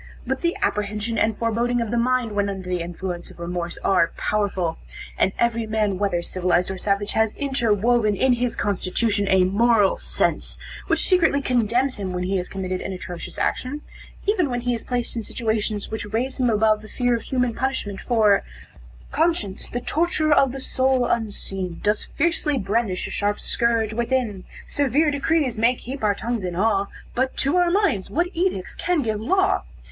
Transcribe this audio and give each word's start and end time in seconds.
But 0.25 0.41
the 0.41 0.57
apprehension 0.63 1.19
and 1.19 1.37
foreboding 1.37 1.79
of 1.79 1.91
the 1.91 1.95
mind, 1.99 2.31
when 2.31 2.49
under 2.49 2.67
the 2.67 2.81
influence 2.81 3.29
of 3.29 3.37
remorse, 3.37 3.77
are 3.83 4.11
powerful, 4.17 4.79
and 5.15 5.31
every 5.37 5.67
man, 5.67 5.99
whether 5.99 6.23
civilized 6.23 6.71
or 6.71 6.77
savage, 6.79 7.11
has 7.11 7.35
interwoven 7.35 8.15
in 8.15 8.33
his 8.33 8.55
constitution 8.55 9.27
a 9.27 9.43
moral 9.43 9.97
sense, 9.97 10.57
which 10.87 11.07
secretly 11.07 11.39
condemns 11.39 11.97
him 11.97 12.13
when 12.13 12.23
he 12.23 12.37
has 12.37 12.49
committed 12.49 12.81
an 12.81 12.91
atrocious 12.93 13.37
action, 13.37 13.81
even 14.25 14.49
when 14.49 14.61
he 14.61 14.73
is 14.73 14.83
placed 14.83 15.15
in 15.15 15.21
situations 15.21 15.91
which 15.91 16.11
raise 16.11 16.39
him 16.39 16.49
above 16.49 16.81
the 16.81 16.89
fear 16.89 17.15
of 17.15 17.21
human 17.21 17.53
punishment, 17.53 17.99
for 17.99 18.41
"Conscience, 19.11 19.69
the 19.69 19.81
torturer 19.81 20.33
of 20.33 20.51
the 20.51 20.59
soul, 20.59 21.05
unseen. 21.05 21.79
Does 21.83 22.05
fiercely 22.05 22.57
brandish 22.57 23.05
a 23.05 23.11
sharp 23.11 23.39
scourge 23.39 23.93
within; 23.93 24.45
Severe 24.67 25.11
decrees 25.11 25.59
may 25.59 25.75
keep 25.75 26.03
our 26.03 26.15
tongues 26.15 26.43
in 26.43 26.55
awe, 26.55 26.87
But 27.13 27.37
to 27.45 27.57
our 27.57 27.69
minds 27.69 28.09
what 28.09 28.29
edicts 28.33 28.73
can 28.73 29.03
give 29.03 29.21
law? 29.21 29.63